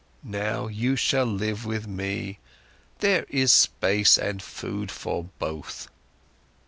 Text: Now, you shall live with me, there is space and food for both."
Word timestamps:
Now, 0.23 0.65
you 0.65 0.95
shall 0.95 1.27
live 1.27 1.63
with 1.63 1.85
me, 1.85 2.39
there 3.01 3.23
is 3.29 3.51
space 3.51 4.17
and 4.17 4.41
food 4.41 4.89
for 4.89 5.25
both." 5.37 5.89